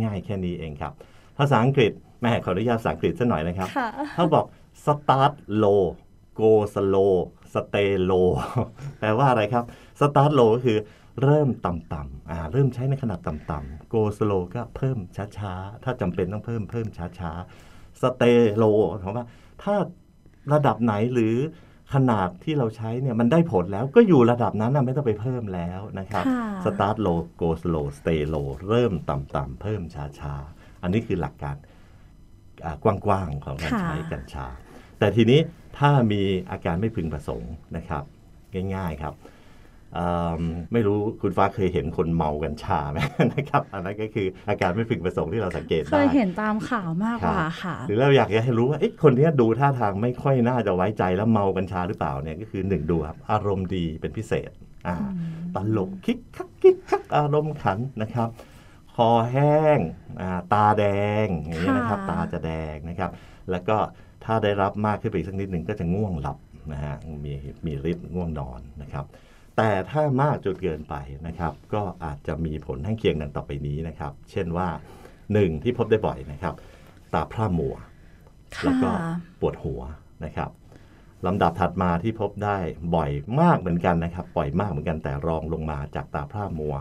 [0.04, 0.92] ง่าย ๆ แค่นี้เองครับ
[1.38, 4.44] ภาษาอังกฤษแม่ขออนุญาตภาษาอังกฤษสักหน่อยนะครับค่ะเขาบอก
[4.84, 5.84] start low
[6.40, 7.14] go slow
[7.54, 8.28] stay low
[8.98, 9.64] แปลว่าอะไรครับ
[10.00, 10.78] start low ก็คือ
[11.22, 14.98] เริ่มต่ำๆอ่าเริ่มใช้ในขนาดต่ำๆ go slow ก็เพิ่ม
[15.38, 19.26] ช้าๆ ถ้าจำเป็นต้องเพิ่มเพิ่มช้าๆ stay low หมายความว่า
[19.62, 19.74] ถ้า
[20.52, 21.36] ระดับไหนหรือ
[21.94, 29.82] ขนาดที่เราใช้เนี่ยมันได้ผลแล้วก็อยู่ระดับนั้นนะไม่ต้องไปเพิ่มแล้วนะครับค่ะ start low go slow stay low เริ่มต่ำๆเพิ่ม
[30.20, 31.56] ช้าๆ อันนี้คือหลักการ
[32.64, 34.46] อ่ากว้างๆของการค่ะใช้กัญชา
[34.98, 35.40] แต่ทีนี้
[35.78, 38.04] ถ้ามีอาการไม่พึงประสงค์นะครับ
[38.74, 39.35] ง่ายๆครับอืม
[40.72, 42.98] ไม่รู้คุณฟ้าเคยเห็นคนเมากัญชาไหม
[43.34, 54.50] นะครับอันนั้นก็คืออาการไม่พึงประสงค์ที่เราสังเกตเคได้ยเห็นตามข่าวมากกว่าค่ะ หรือเราอยากจะให้รู้ว่าเอ๊ะคนเนี้ยดูท่าทางไม่ค่อยน่าจะไว้ใจแล้วเมากัญชาหรือเปล่าเนี่ยก็คือหนึ่งดูครับอารมณ์ดีเป็นพิเศษ
[54.86, 54.96] อ่า
[55.54, 58.28] ตลกคิกคักคิกคักอารมณ์ขันนะครับ
[58.96, 59.78] คอแห้ง
[60.20, 60.84] อ่าตาแด
[61.24, 63.10] งอย่างนี้ยนะครับค่ะตาจะแดงนะครับ
[63.50, 63.76] แล้วก็
[64.24, 66.38] ถ้าได้รับมากขึ้นไปอีกสักนิดหนึ่งก็จะง่วงหลับ
[66.72, 66.94] นะฮะ
[67.24, 67.32] มี
[67.66, 69.04] มีฤทธิ์ง่วงนอนนะครับ
[69.56, 70.94] แต่ถ้ามากจนเกินไป
[71.26, 74.68] นะครับ ก็อาจจะมีผลข้างเคียงดังต่อไปนี้นะครับ เช่นว่า
[75.32, 76.54] หนึ่งที่พบได้บ่อยนะครับ
[77.14, 77.76] ตาพร่ามัว
[78.64, 79.80] แล้วก็ค่ะปวดหัว
[80.24, 80.50] นะครับ
[81.26, 82.58] ลำดับถัดมาที่พบได้
[82.94, 86.74] บ่อยมากเหมือนกันนะครับบ่อยมากเหมือนกันแต่รองลงมาจากตาพร่ามัว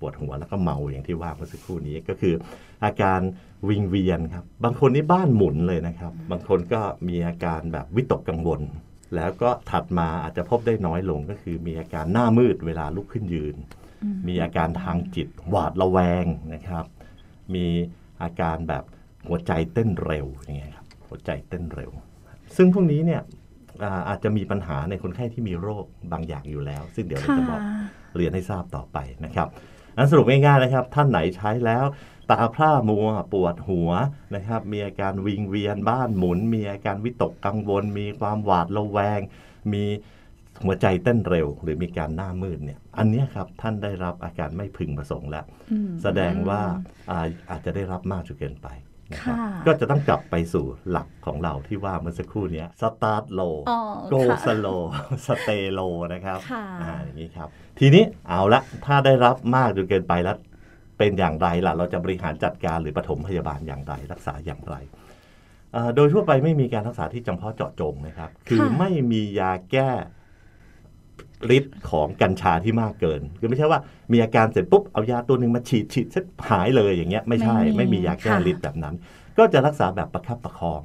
[0.00, 2.34] ปวดหัวแล้วก็เมาอย่างที่ว่าเมื่อสักครู่นี้ก็คือ
[2.84, 3.20] อาการ
[3.68, 8.60] วิงเวียนครับ บางคนนี่บ้านหมุนเลยนะครับ บางคนก็มีอาการแบบวิตกกังวล
[9.16, 13.56] แล้วก็ถัดมาอาจจะพบได้น้อยลงก็คือมีอาการหน้ามืดเวลาลุกขึ้นยืน
[14.28, 16.84] มีอาการทางจิตหวาดระแวงนะครับ
[17.54, 17.66] มี
[18.22, 18.84] อาการแบบ
[19.28, 21.90] หัวใจเต้นเร็วอย่างเงี้ยครับหัวใจเต้นเร็ว
[22.56, 23.22] ซึ่งพวกนี้เนี่ย
[23.82, 27.60] อ่าอาจจะมีปัญหาในคนไข้ที่มีโรคบางอย่างอยู่แล้ว ซึ่งเดี๋ยวเราค่ะจะบอก
[28.16, 29.48] เรียนให้ทราบต่อไปนะครับ
[29.96, 31.84] นั้นสรุปง่ายๆนะครับ ท่านไหนใช้แล้ว
[32.30, 33.90] ตาพร่ามัวปวดหัว
[34.34, 39.20] นะครับ มีอาการวิงเวียนบ้านหมุน มีอาการวิตกกังวล มีความหวาดระแวง
[39.72, 39.84] มี
[40.64, 46.60] หัวใจเต้นเร็ว หรือมีการหน้ามืดเนี่ย อันเนี้ยครับท่านได้รับอาการไม่พึงประสงค์แล้วอืมแสดงว่า
[47.10, 47.18] อา
[47.50, 48.68] อาจจะได้รับมากจนเกินไป
[49.12, 53.78] นะครับค่ะก็จะต้องกลับไปสู่หลักของเราที่ว่าเมื่อสักครู่เนี้ย start low อ๋อ
[54.10, 54.66] go ค่ะ slow
[55.26, 55.80] stay low
[56.12, 60.36] นะครับค่ะอ่าอย่างนี้ครับ ทีนี้เอาละถ้าได้รับมากจนเกินไปแล้ว
[60.98, 64.74] เป็นอย่างไรล่ะ เราจะบริหารจัดการหรือปฐมพยาบาลอย่างไรรักษาอย่างไร
[65.74, 69.90] อ่าโดยทั่วไปไม่มีการรักษาที่จำเพาะเจาะจงนะครับ คือค่ะไม่มียาแก้
[71.56, 73.80] ฤทธิ์ของกัญชาที่มากเกิน คือไม่ใช่ว่า
[74.12, 78.94] มีอาการเสร็จปุ๊บเอายาตัวหนึ่งมาฉีดฉีดเสร็จหายเลยอย่างเงี้ยไม่ใช่ ไม่มีไม่มียาแก้ค่ะฤทธิ์แบบนั้น
[79.38, 80.82] ก็จะรักษาแบบประคับประคอง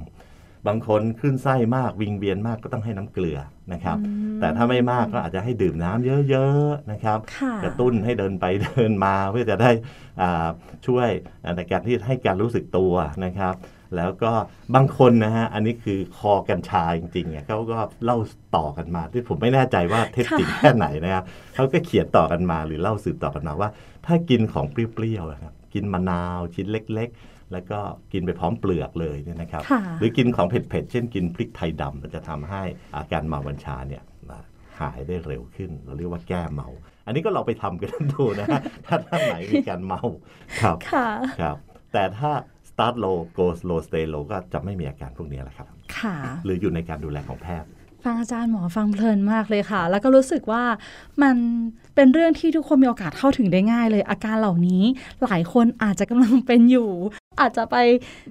[0.66, 3.38] บางคนขึ้นไส้มากวิงเวียนมากก็ต้องให้น้ำเกลือ
[3.72, 9.70] นะครับอืมแต่ถ้าไม่มากก็อาจจะให้ดื่มน้ำเยอะๆนะครับค่ะกระตุ้นให้เดินไปเดินมาเพื่อจะได้
[10.20, 10.48] อ่า
[10.86, 11.08] ช่วย
[11.56, 12.92] ในการที่ให้การรู้สึกตัว
[13.24, 13.54] นะครับ
[13.96, 14.32] แล้วก็
[14.74, 18.18] บางคนนะฮะอันนี้คือคอกัญชาจริงๆเนี่ยเขาก็เล่า
[18.56, 23.68] ต่อกันมา ที่ผมไม่แน่ใจว่าเท็จจริงแค่ไหนนะครับเขาก็เขียนต่อกันมาหรือเล่าสืบต่อกันมาว่า
[24.06, 27.80] ถ้ากินของเปรี้ยวๆนะครับกินมะนาวชิ้นเล็ก ๆ แล้วก็
[28.12, 32.62] กินไปพร้อมเปลือกเลยเนี่ยนะครับค่ะหรือกินของเผ็ดๆ เช่นกินพริกไทยดำมันจะทำให้
[32.96, 34.02] อาการเมาบัญชาเนี่ย
[34.80, 36.68] หายได้เร็วขึ้น เราเรียกว่าแก้เมา
[37.06, 40.02] อันนี้ก็เราไปทำกันดูนะฮะถ้าท่านไหนมีการเมา
[40.62, 41.08] ครับค่ะ
[41.40, 41.56] ครับ
[41.92, 42.30] แต่ถ้า
[42.70, 47.68] start low go slow stay low ก็จะไม่มีอาการพวกนี้แหละครับค่ะหรืออยู่ในการดูแลของแพทย์
[48.08, 50.64] ฟังอาจารย์หมอฟังเพลินมากเลยค่ะ แล้วก็รู้สึกว่า
[51.22, 51.36] มัน
[51.94, 54.82] เป็นเรื่องที่ทุกคนมีโอกาสเข้าถึงได้ง่ายเลย อาการเหล่านี้
[55.24, 56.90] หลายคนอาจจะกำลังเป็นอยู่
[57.40, 57.76] อาจจะไป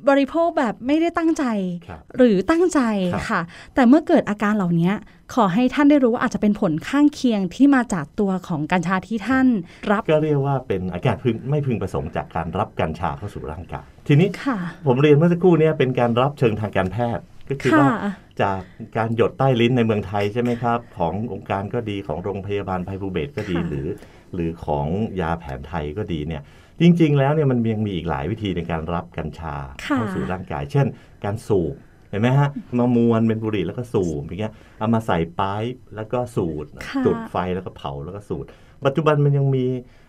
[0.10, 1.44] บริโภคแบบไม่ได้ตั้งใจ
[1.88, 2.80] ครับหรือตั้งใจ
[3.14, 3.42] ครับค่ะ
[3.76, 4.92] แต่เมื่อเกิดอาการเหล่านี้
[5.34, 9.48] ขอให้ท่านได้รู้ว่าอาจจะเป็นผลข้างเคียงที่มาจากตัวของกัญชาที่ท่าน
[9.92, 17.96] รับ ก็เรียกว่าเป็นอาการพึงไม่พึงประสงค์จากการรับกัญชาเข้าสู่ร่างกายทีนี้ค่ะผมเรียนเมื่อสักครู่เนี้เป็นการรับเชิงทางการแพทย์ก็คือค่ะว่า
[18.44, 18.62] จาก
[18.98, 23.88] การหยดใต้ลิ้นในเมืองไทยใช่ไหมครับ ขององค์การก็ดีของโรงพยาบาลไพบูเบศก็ดีค่ะหรือ
[24.34, 24.88] หรือของ
[25.22, 26.42] ยาแผนไทยก็ดีเนี่ย
[26.82, 30.88] จริง ๆ แล้วเนี่ยมันยังมีอีกหลายวิธีในการรับกัญชาค่ะเข้าสู่ร่างกาย เช่น
[31.26, 31.76] การสูบ
[32.10, 35.64] เห็นไหมฮะมามวนเป็นบุหรี่แล้วก็สูบอย่างเงี้ยเอามาใส่ปาย
[35.96, 38.46] แล้วก็สูดค่ะจุดไฟแล้วก็เผาแล้วก็สูด
[38.86, 39.66] ปัจจุบันมันยังมี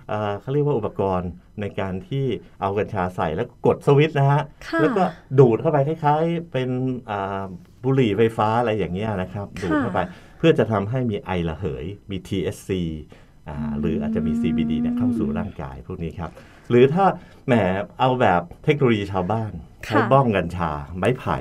[0.08, 2.24] เอ่อเขาเรียกว่าอุปกรณ์ในการที่
[2.60, 5.04] เอากัญชาใส่แล้วกดสวิตช์นะฮะค่ะแล้วก็
[5.38, 6.68] ดูดเข้าไปคล้ายๆ เป็น
[7.10, 7.44] อ่า
[7.84, 10.00] บุหรี่ไฟฟ้าอะไรอย่างเงี้ยนะครับดูดเข้าไป
[10.38, 12.70] เพื่อจะทำให้มีไอระเหยมี TSC
[13.48, 16.30] อ่าหรืออาจจะมี CBD เนี่ยเข้าสู่ร่างกายพวกนี้ครับ
[16.70, 17.06] หรือถ้า
[17.46, 17.54] แหม
[18.00, 19.52] เอาแบบเทคโนโลยีชาวบ้าน
[19.86, 21.38] ค่ะใช้บ้องกัญชา ไม้ไผ่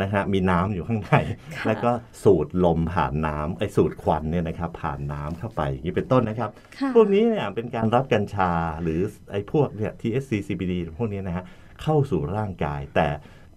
[0.00, 1.14] นะฮะมีน้ำอยู่ข้างใน
[1.56, 1.90] ค่ะแล้วก็
[2.24, 8.50] สูดลมผ่านน้ำไอสูดควันเนี่ยนะครับผ่านน้ำเข้าไปอย่างนี้เป็นต้นนะครับค่ะพวกนี้เนี่ยเป็นการรับกัญชา
[8.82, 9.00] หรือ
[9.32, 11.44] ไอ้พวกเนี่ย THC CBD พวกนี้นะฮะ
[11.82, 13.08] เข้าสู่ร่างกายแต่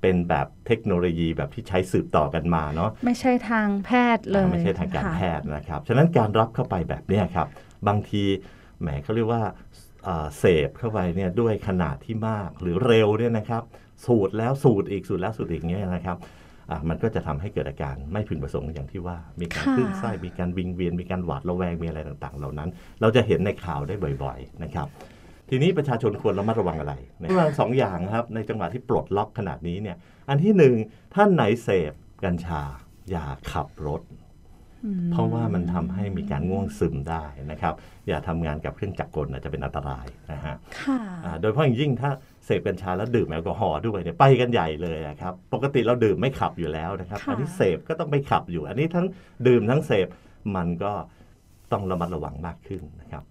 [0.01, 7.47] เป็นแบบเทคโนโลยีแบบที่ใช้สืบต่อกันมาเนาะไม่ใช่ทางแพทย์เลยไม่ใช่ทางการค่ะแพทย์นะครับ ฉะนั้นการรับเข้าไปแบบเนี้ยครับ
[7.87, 8.23] บางที
[8.81, 9.43] แหมเขาเรียกว่า
[10.03, 13.63] เอ่อเสพเข้าไปเนี่ยด้วยขนาดที่มากหรือเร็วเนี่ยนะครับ
[14.05, 16.17] สูดแล้วสูดอีกสูดแล้วสูดอีกเงี้ยนะครับ
[16.69, 22.69] อะมันก็จะทำให้เกิดอาการไม่พึงประสงค์อย่างที่ว่า มีการค่ะคลื่นไส้มีการวิงเวียนมีการหวาดระแวงมีอะไรต่างๆ เหล่านั้น
[23.01, 24.87] เราจะเห็นในข่าวได้บ่อย ๆ นะครับ
[25.53, 26.93] ทีนี้ประชาชนควรระมัดระวังอะไร
[27.31, 29.97] ระวังสองอย่างครับ ในจังหวะที่ปลดล็อกขนาดนี้เนี่ย
[30.29, 30.75] อันที่หนึ่ง
[31.15, 31.93] ท่านไหนเสพ
[32.25, 32.61] กัญชา
[33.09, 34.01] อย่าขับรถ
[34.85, 37.73] อืมเพราะว่ามันทำให้มีการง่วงซึมได้นะครับ
[38.07, 42.09] อย่าทำงานกับเครื่องจักรกลอาจจะเป็นอันตรายนะฮะค่ะอ่าโดยเฉพาะอย่างยิ่งถ้า
[42.45, 49.05] เสพกัญชาแล้วดื่มแอลกอฮอล์ด้วยเนี่ยไปกันใหญ่เลยนะครับ ปกติเราดื่มไม่ขับอยู่แล้วนะครับค่ะอันนี้เสพก็ต้องไปขับอยู่ อันนี้ทั้ง
[49.47, 50.07] ดื่มทั้งเสพ
[50.55, 50.93] มันก็
[51.71, 53.23] ต้องระมัดระวังมากขึ้นนะครับ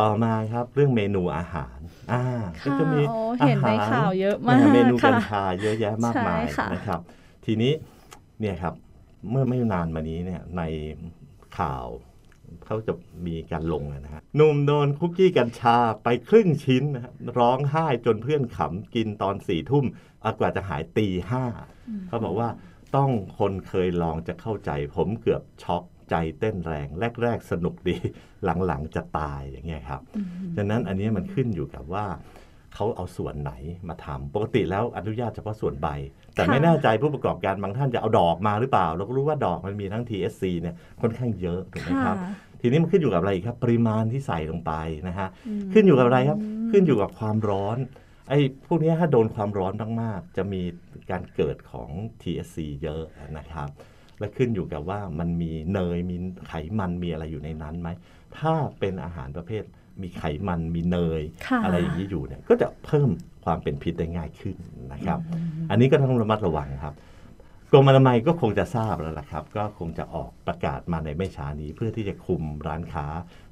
[0.00, 1.78] ต่อมาครับเรื่องเมนูอาหาร
[2.12, 2.22] อ่า
[2.62, 7.00] ก็ค่ะจะมีโอ้เห็นในอาหารข่าวเยอะมากนะฮะเมนูกัญค่ะชาเยอะแยะมากมายใช่ค่ะนะครับ
[7.44, 7.72] ทีนี้
[8.40, 8.74] เนี่ยครับ
[9.30, 10.62] เมื่อไม่นานมานี้เนี่ยใน
[11.58, 11.86] ข่าว
[12.66, 12.92] เขาจะ
[13.26, 19.84] มีการลงนะฮะหนุ่มโดนคุกกี้กัญชาไปครึ่งชิ้นนะฮะร้องไห้จนเพื่อนขำกินตอนสี่ทุ่ม
[20.24, 21.44] อะกว่าจะหายตีห้า
[22.08, 22.48] เขาบอกว่า
[22.96, 26.88] ต้องคนเคยลองจะเข้าใจผมเกือบช็อก ใจเต้นแรง
[27.22, 27.96] แรก ๆ สนุกดี
[28.66, 30.00] หลังๆจะตายอย่างเงี้ยครับ
[30.56, 32.06] ดังนั้นอันนี้มันขึ้นอยู่กับว่า
[32.74, 33.52] เขาเอาส่วนไหน
[33.88, 35.88] มาทำปกติแล้วอนุญาตเฉพาะส่วนใบ
[36.34, 44.72] แต่ค่ะไม่แน่ใจผู้ประกอบการบางท่านจะเอาดอกมาหรือเปล่า เราก็รู้ว่าดอกมันมีทั้ง TSC เนี่ยค่อนข้างเยอะถูกไหมครับค่ะทีนี้มันขึ้นอยู่กับอะไรอีกครับ ปริมาณที่ใส่ลงไป
[45.08, 46.38] นะฮะอืมขึ้นอยู่กับอะไรครับ
[46.70, 47.78] ขึ้นอยู่กับความร้อน
[48.28, 50.62] ไอ้พวกเนี้ยถ้าโดนความร้อนมากๆจะมี
[51.10, 51.90] การเกิดของ
[52.22, 53.02] TSC เยอะ
[53.38, 53.68] นะครับ
[54.18, 56.16] และขึ้นอยู่กับว่ามันมีเนยมี
[56.48, 57.88] ไขมันมีอะไรอยู่ในนั้นไหม
[58.38, 59.64] ถ้าเป็นอาหารประเภท
[60.02, 63.10] มีไขมันมีเนยค่ะอะไรอย่างนี้อยู่เนี่ยก็จะเพิ่ม
[63.44, 64.56] ความเป็นพิษได้ง่ายขึ้น
[64.92, 65.18] นะครับ
[65.70, 66.94] อันนี้ก็ต้องระมัดระวังครับ
[67.72, 73.06] กรมอนามัยก็คงจะทราบแล้วล่ะครับ ก็คงจะออกประกาศมาในไม่ช้านี้เพื่อที่จะคุมร้านค้า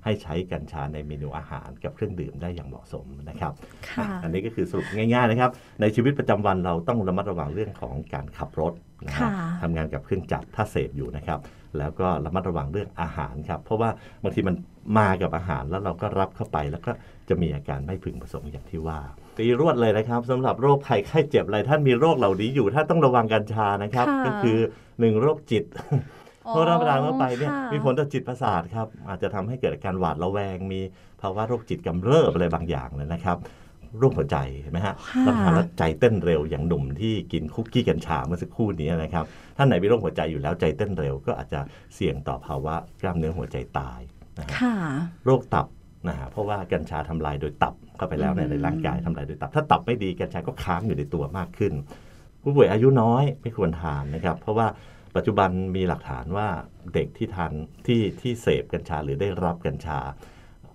[0.06, 3.52] ให้ใช้กัญชาในเมนูอาหารกับเครื่องดื่มได้อย่างเหมาะสมนะครับ
[3.88, 8.72] ค่ะอันนี้ก็คือสรุปง่ายๆนะครับ ในชีวิตประจำวันเราต้องระมัดระวังเรื่องของการขับรถ
[9.06, 9.30] นะฮะค่ะ
[9.62, 11.38] ทำงานกับเครื่องจักรถ้าเสพอยู่นะครับ
[11.78, 13.90] แล้วก็ระมัดระวังเรื่องอาหารครับ เพราะว่า
[14.22, 14.54] บางทีมัน
[14.98, 16.92] มากับอาหารแล้วเราก็รับเข้าไปแล้วก็
[17.28, 18.98] จะมีอาการไม่พึงประสงค์อย่างที่ว่า
[19.38, 24.58] ตีรวดเลยนะครับสำหรับโรคภัยไข้เจ็บอะไรท่านมีโรคเหล่านี้อยู่ท่านต้องระวังกัญชานะครับค่ะก็คือ
[25.00, 25.94] หนึ่งโรคจิตอ๋อ
[26.50, 30.80] เพราะรับประทานเข้าไปเนี่ยค่ะมีผลต่อจิตประสาทครับอาจจะทำให้เกิดอาการหวาดระแวง มี
[31.20, 33.38] ภาวะโรคจิตกำเริบอะไรบางอย่างเลยนะครับ
[33.98, 39.24] โรคหัวใจเห็นไหมฮะค่ะรับประทานแล้วใจเต้นเร็วอย่างหนุ่มที่กินคุกกี้กัญชาเมื่อสักครู่นี้นะครับ
[39.56, 41.60] ท่านไหนมีโรคหัวใจอยู่แล้วใจเต้นเร็ว ก็อาจจะ
[41.94, 44.00] เสี่ยงต่อภาวะกล้ามเนื้อหัวใจตาย
[44.38, 44.74] นะฮะค่ะ
[45.24, 45.66] โรคตับ
[46.08, 51.72] นะฮะเพราะว่ากัญชาทำลายโดยตับเข้าไปแล้วในอืมในร่างกายทำลายโดยตับ ถ้าตับไม่ดีกัญชาก็ค้างอยู่ในตัวมากขึ้น
[52.42, 54.66] ผู้ป่วยอายุน้อยไม่ควรทานนะครับ เพราะว่า
[55.16, 56.48] ปัจจุบันมีหลักฐานว่า
[56.94, 57.52] เด็กที่ทาน
[57.86, 59.98] ที่ที่เสพกัญชาหรือได้รับกัญชา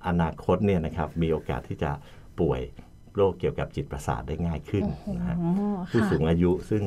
[0.08, 1.92] อนาคตเนี่ยนะครับมีโอกาสที่จะ
[2.40, 2.62] ป่วย
[3.16, 6.84] โรคเกี่ยวกับจิตประสาทได้ง่ายขึ้นโอ้โหนะฮะค่ะผู้สูงอายุซึ่ง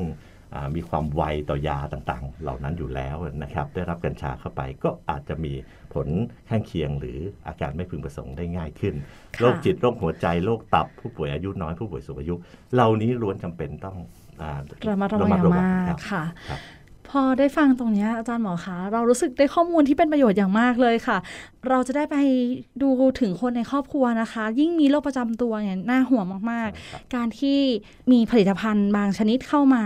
[0.53, 5.53] อ่ามีความไวต่อยาต่างๆ เหล่านั้นอยู่แล้วนะครับ ได้รับกัญชาเข้าไปก็อาจจะมี
[5.93, 6.07] ผล
[6.49, 8.95] ข้างเคียงหรืออาการไม่พึงประสงค์ได้ง่ายขึ้น
[9.35, 12.35] ค่ะโรคจิตโรคหัวใจโรคตับ ผู้ป่วยอายุน้อยผู้ป่วยสูงอายุ
[12.73, 13.97] เหล่านี้ล้วนจำเป็นต้อง
[14.41, 16.59] อ่าระมัดระวังอย่างมากครับค่ะครับ
[17.15, 21.17] พอได้ฟังตรงนี้อาจารย์หมอคะเรารู้สึกได้ข้อมูลที่เป็นประโยชน์อย่างมากเลยค่ะ
[21.69, 22.15] เราจะได้ไป
[22.81, 27.59] ดูถึงคนในครอบครัวนะคะ ยิ่งมีโรคประจำตัวเนี่ยน่าห่วงมากครับๆการที่
[28.11, 29.83] มีผลิตภัณฑ์บางชนิดเข้ามา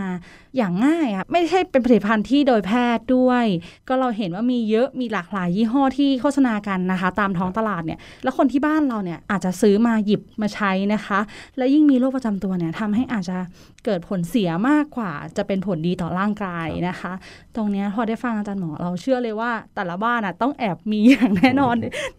[0.58, 3.46] อย่างง่ายอะไม่ใช่เป็นผลิตภัณฑ์ที่โดยแพทย์ด้วย
[3.88, 11.20] ก็เราเห็นว่ามีเยอะมีหลากหลายยี่ห้อที่โฆษณากันนะคะ ตามท้องตลาดเนี่ยแล้วคนที่บ้านเราเนี่ยอาจจะซื้อมาหยิบมาใช้นะคะ
[11.58, 13.38] และยิ่งมีโรคประจำตัวเนี่ยทำให้อาจจะ
[13.86, 17.14] เกิดผลเสียมากกว่า จะเป็นผลดีต่อร่างกายนะคะ
[17.56, 21.69] ตรงเนี้ยพอได้ฟังอาจารย์หมอเราเชื่อเลยว่าแต่ละบ้านอะต้องแอบมีอย่างแน่นอน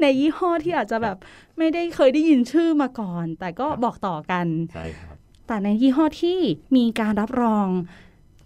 [0.00, 1.16] ในยี่ห้อที่อาจจะแบบ
[1.58, 6.38] ไม่ได้เคยได้ยินชื่อมาก่อน แต่ก็บอกต่อกันใช่ครับแต่ในยี่ห้อที่
[6.76, 7.68] มีการรับรอง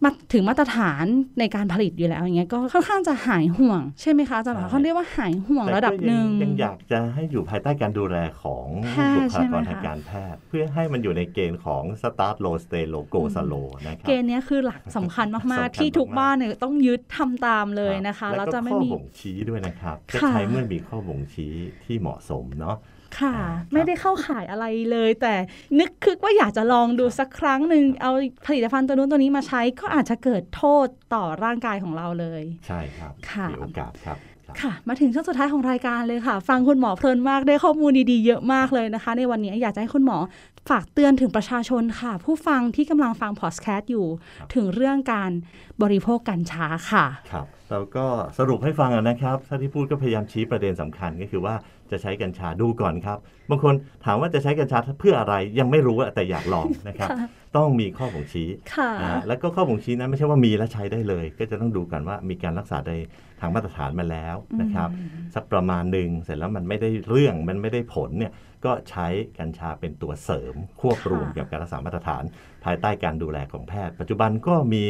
[0.05, 1.05] มาถึงมาตรฐาน
[1.38, 13.55] ในการผลิตอยู่แล้วอย่างเงี้ยก็ค่อนข้างจะหายห่วง ใช่ไหมคะอาจารย์หมอใช่เขาเรียกว่าหายห่วงแต่ระดับก็หยันึ่งยังอยาก็จะให้อยู่ภายใต้การดูแลของแพทย์บุคลากรทางการแพทย์ใช่ไหมคะ เพื่อให้มันอยู่ในเกณฑ์ของ start low stay low go slow
[13.87, 21.53] นะครับเกณฑ์เนี้ยคือหลักสำคัญสำคัญมากๆมากๆที่ทุกบ้านเนี่ยต้องยึดทำตามเลยนะคะแล้วแล้วก็จะไม่มีข้อบ่งชี้ด้วยนะครับจะค่ะใช้เมื่อมีข้อบ่งชี้
[21.85, 22.77] ที่เหมาะสมเนาะ
[23.20, 25.35] ค่ะอ่าไม่ได้เข้าข่ายอะไรเลย แต่
[25.79, 28.12] นึกคือว่าอยากจะลองดูสักครั้งหนึ่งเอา
[28.46, 40.18] ผลิตภัณฑ์ตัวนู้นตัวนี้มาใช้ก็อาจจะเกิดโทษต่อร่างกายของเราเลย ใช่ครับค่ะมีโอกาสครับครับค่ะ มาถึงช่วงสุดท้ายของรายการเลยค่ะ ฟังคุณหมอเพลินมากได้ข้อมูลดีๆเยอะมากเลยนะคะ ในวันนี้อยากจะให้คุณหมอ
[40.70, 44.07] ฝากเตือนถึงประชาชนค่ะ ผู้ฟังที่กำลังฟังพอดแคสต์อยู่
[44.55, 45.31] ถึงเรื่องการ
[45.83, 48.07] บริโภคกัญชาค่ะ ครับเราก็
[48.38, 51.55] สรุปให้ฟังนะครับถ้าที่พูดก็พยายามชี้ประเด็นสำคัญก็คือว่า
[51.90, 53.18] จะใช้กัญชาดูก่อนครับ
[53.51, 62.92] บางคนถามว่าจะใช้กัญชาเพื่ออะไรยังไม่รู้อะแต่อยากลองนะครับค่ะต้องมีข้อบ่งชี้ค่ะอ่าแล้วก็ข้อบ่งชี้นั้นไม่ใช่ว่ามีแล้วใช้ได้เลย ก็จะต้องดูกันว่ามีการรักษาใน
[63.40, 64.88] ทางมาตรฐานมาแล้วนะครับ
[65.35, 68.33] สักประมาณหนึ่งเสร็จแล้วมันไม่ได้เรื่องมันไม่ได้ผลเนี่ย
[68.64, 69.07] ก็ใช้
[69.38, 72.23] กัญชาเป็นตัวเสริมควบรวมค่ะกับการรักษามาตรฐาน
[72.64, 74.85] ภายใต้การดูแลของแพทย์ ปัจจุบันก็มี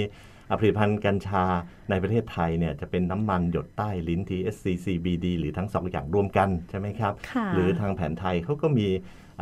[0.61, 1.45] ผลิตภัณฑ์กัญชา
[1.91, 8.89] ในประเทศไทยเนี่ยจะเป็นน้ำมันหยดใต้ลิ้น THC CBD หรือทั้งสองอย่างรวมกันใช่ไหมครับค่ะหรือทางแผนไทยเขาก็มี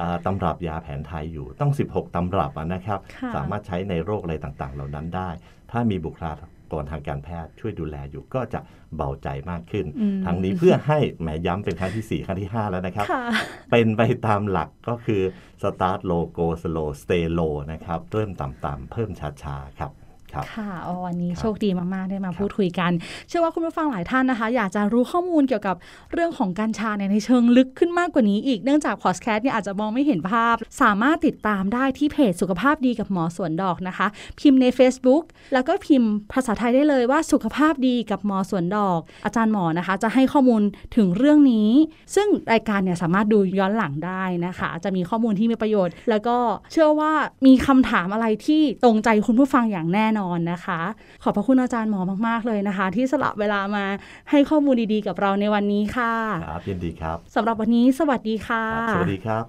[0.01, 5.29] อ่าตำรับยาแผนไทยอยู่ต้อง 16 ตำรับอะนะครับค่ะสามารถใช้ในโรคอะไรต่างๆ เหล่านั้นได้
[5.71, 6.33] ถ้ามีบุคลา
[6.73, 8.61] กรทางการแพทย์ช่วยดูแลอยู่ก็จะ
[8.97, 13.25] เบาใจมากขึ้นอืมทั้งนี้เพื่อให้แหมย้ำเป็นครั้งที่ 4 ครั้งที่ 5 แล้วนะครับค่ะ
[13.71, 15.23] เป็นไปตามหลักก็คือ
[15.63, 19.11] start low go slow stay low นะครับ เริ่มต่ำๆเพิ่ม
[19.43, 19.91] ช้าๆครับ
[20.35, 22.93] ครับค่ะอ๋อวันนี้ครับโชคดีมากๆได้มาพูดคุยกัน
[23.29, 25.77] เชื่อว่าคุณผู้ฟังหลายท่านนะคะ อยากจะรู้ข้อมูลเกี่ยวกับ
[26.13, 34.07] เรื่องของกัญชาเนี่ยในเชิงลึกขึ้นมากกว่านี้อีกเนื่องจากพอดแคสต์เนี่ยอาจจะมองไม่เห็นภาพ สามารถติดตามได้ที่เพจสุขภาพดีกับหมอสวนดอกนะคะ
[34.41, 40.63] พิมพ์ใน Facebook แล้วก็พิมพ์ภาษาไทยได้เลยว่าสุขภาพดีกับหมอสวนดอก อาจารย์หมอนะคะ จะให้ข้อมูล
[40.97, 41.71] ถึงเรื่องนี้
[42.15, 46.37] ซึ่งรายการเนี่ยสามารถดูย้อนหลังได้นะคะ จะมีข้อมูลที่มีประโยชน์ แล้วก็
[46.73, 47.13] เชื่อว่า
[47.47, 50.22] มีคำถามอะไรที่ตรงใจคุณผู้ฟังอย่างแน่นอน
[50.53, 50.81] นะคะ
[51.23, 53.85] ขอบพระคุณอาจารย์หมอมาก ๆ เลยนะคะ ที่สละเวลามา
[54.31, 56.15] ให้ข้อมูลดีๆ กับเราในวันนี้ค่ะ
[56.49, 59.45] ครับยินดีครับสำหรับวันนี้สวัสดีค่ะครับสวัสดีครับ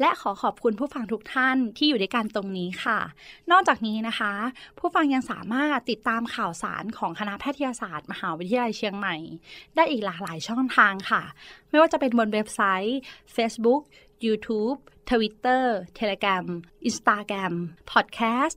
[0.00, 2.98] และขอขอบคุณผู้ฟังทุกท่านที่อยู่ด้วยกันตรงนี้ค่ะ
[3.50, 4.32] นอกจากนี้นะคะ
[4.78, 9.16] ผู้ฟังยังสามารถติดตามข่าวสารของคณะแพทยศาสตร์ มหาวิทยาลัยเชียงใหม่
[9.76, 11.22] ได้อีกหลากหลายช่องทางค่ะ
[11.70, 13.00] ไม่ว่าจะเป็นบนเว็บไซต์
[13.36, 13.82] Facebook
[14.26, 14.78] YouTube
[15.10, 15.64] Twitter
[15.98, 16.46] Telegram
[16.88, 17.52] Instagram
[17.92, 18.56] Podcast